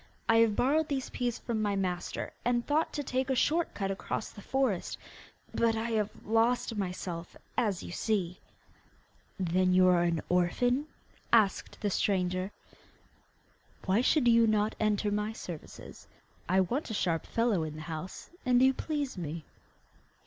I 0.27 0.37
have 0.37 0.55
borrowed 0.55 0.87
these 0.87 1.11
peas 1.11 1.37
from 1.37 1.61
my 1.61 1.75
master, 1.75 2.33
and 2.43 2.65
thought 2.65 2.91
to 2.93 3.03
take 3.03 3.29
a 3.29 3.35
short 3.35 3.75
cut 3.75 3.91
across 3.91 4.31
the 4.31 4.41
forest; 4.41 4.97
but 5.53 5.75
I 5.75 5.91
have 5.91 6.09
lost 6.25 6.75
myself, 6.75 7.37
as 7.55 7.83
you 7.83 7.91
see.' 7.91 8.39
'Then 9.39 9.75
you 9.75 9.87
are 9.89 10.01
an 10.01 10.19
orphan?' 10.27 10.87
asked 11.31 11.81
the 11.81 11.91
stranger. 11.91 12.51
'Why 13.85 14.01
should 14.01 14.27
you 14.27 14.47
not 14.47 14.73
enter 14.79 15.11
my 15.11 15.33
service? 15.33 16.07
I 16.49 16.61
want 16.61 16.89
a 16.89 16.95
sharp 16.95 17.27
fellow 17.27 17.61
in 17.61 17.75
the 17.75 17.81
house, 17.83 18.31
and 18.43 18.59
you 18.59 18.73
please 18.73 19.19
me. 19.19 19.45